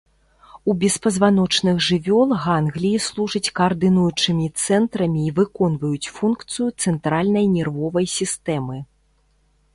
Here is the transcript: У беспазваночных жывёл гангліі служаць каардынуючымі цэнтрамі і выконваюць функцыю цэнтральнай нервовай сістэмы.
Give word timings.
У 0.71 0.75
беспазваночных 0.83 1.75
жывёл 1.87 2.33
гангліі 2.45 3.01
служаць 3.09 3.53
каардынуючымі 3.59 4.47
цэнтрамі 4.65 5.21
і 5.27 5.35
выконваюць 5.41 6.11
функцыю 6.17 6.67
цэнтральнай 6.87 7.45
нервовай 7.61 8.05
сістэмы. 8.19 8.77